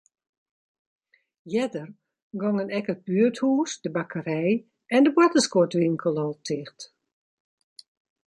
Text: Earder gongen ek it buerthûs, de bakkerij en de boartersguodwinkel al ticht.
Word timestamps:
Earder 1.57 1.87
gongen 2.41 2.69
ek 2.77 2.87
it 2.93 3.01
buerthûs, 3.07 3.71
de 3.83 3.89
bakkerij 3.95 4.53
en 4.95 5.01
de 5.05 5.11
boartersguodwinkel 5.15 6.15
al 6.23 6.33
ticht. 6.47 6.79